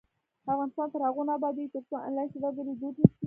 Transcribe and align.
افغانستان 0.51 0.87
تر 0.93 0.99
هغو 1.07 1.21
نه 1.27 1.33
ابادیږي، 1.37 1.71
ترڅو 1.73 1.95
آنلاین 2.07 2.27
سوداګري 2.33 2.73
دود 2.79 2.95
نشي. 3.01 3.05